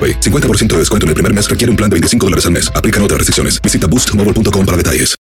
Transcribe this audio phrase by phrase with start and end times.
[0.00, 0.20] AroPay.
[0.20, 2.72] 50% de descuento en el primer mes requiere un plan de 25 dólares al mes.
[2.74, 3.60] Aplican otras restricciones.
[3.60, 5.14] Visita boostmobile.com para detalles.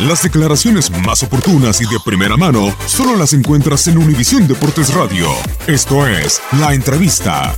[0.00, 5.28] Las declaraciones más oportunas y de primera mano solo las encuentras en Univisión Deportes Radio.
[5.68, 7.54] Esto es La Entrevista.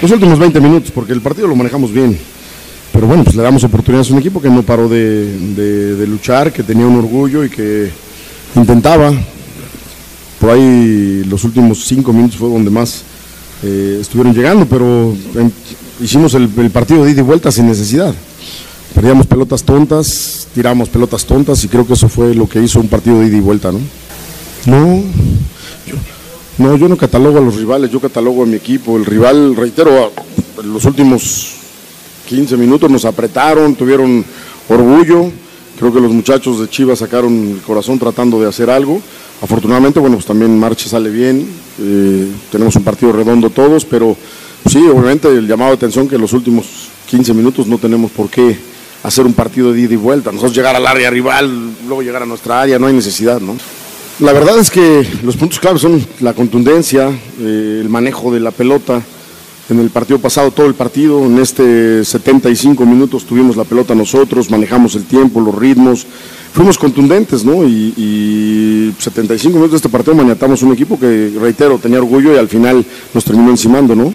[0.00, 2.16] Los últimos 20 minutos, porque el partido lo manejamos bien.
[2.92, 6.06] Pero bueno, pues le damos oportunidades a un equipo que no paró de, de- de
[6.06, 7.90] luchar, que tenía un orgullo y que
[8.54, 9.12] intentaba.
[10.42, 13.02] Por ahí los últimos cinco minutos fue donde más
[13.62, 15.48] eh, estuvieron llegando, pero em,
[16.00, 18.12] hicimos el, el partido de ida y vuelta sin necesidad.
[18.92, 22.88] Perdíamos pelotas tontas, tiramos pelotas tontas y creo que eso fue lo que hizo un
[22.88, 23.78] partido de ida y vuelta, ¿no?
[24.66, 25.04] No,
[25.86, 25.94] yo,
[26.58, 28.96] no, yo no catalogo a los rivales, yo catalogo a mi equipo.
[28.96, 30.10] El rival, reitero,
[30.60, 31.52] en los últimos
[32.28, 34.24] 15 minutos nos apretaron, tuvieron
[34.68, 35.30] orgullo.
[35.78, 39.00] Creo que los muchachos de Chivas sacaron el corazón tratando de hacer algo.
[39.42, 41.46] Afortunadamente, bueno, pues también Marche sale bien.
[41.80, 44.16] eh, tenemos un partido redondo todos, pero
[44.70, 46.66] sí, obviamente el llamado de atención que en los últimos
[47.10, 48.56] 15 minutos no tenemos por qué
[49.02, 50.30] hacer un partido de ida y vuelta.
[50.30, 53.56] Nosotros llegar al área rival, luego llegar a nuestra área, no hay necesidad, ¿no?
[54.20, 57.08] La verdad es que los puntos claves son la contundencia,
[57.40, 59.02] eh, el manejo de la pelota.
[59.72, 64.50] En el partido pasado, todo el partido, en este 75 minutos tuvimos la pelota nosotros,
[64.50, 66.06] manejamos el tiempo, los ritmos,
[66.52, 67.64] fuimos contundentes, ¿no?
[67.64, 72.36] Y, y 75 minutos de este partido maniatamos un equipo que, reitero, tenía orgullo y
[72.36, 72.84] al final
[73.14, 74.14] nos terminó encimando, ¿no?